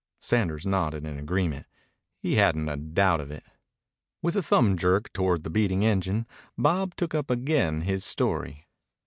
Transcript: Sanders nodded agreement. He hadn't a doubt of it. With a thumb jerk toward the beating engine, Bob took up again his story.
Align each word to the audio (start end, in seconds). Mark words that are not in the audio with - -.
Sanders 0.19 0.65
nodded 0.65 1.05
agreement. 1.05 1.67
He 2.17 2.33
hadn't 2.33 2.67
a 2.69 2.75
doubt 2.75 3.21
of 3.21 3.29
it. 3.29 3.43
With 4.23 4.35
a 4.35 4.41
thumb 4.41 4.75
jerk 4.75 5.13
toward 5.13 5.43
the 5.43 5.51
beating 5.51 5.85
engine, 5.85 6.25
Bob 6.57 6.95
took 6.95 7.13
up 7.13 7.29
again 7.29 7.81
his 7.81 8.03
story. 8.03 8.67